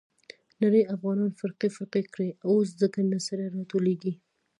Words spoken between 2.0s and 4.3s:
کړي. اوس ځکه نه سره راټولېږي.